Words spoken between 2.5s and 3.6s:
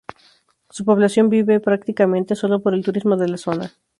por el turismo de la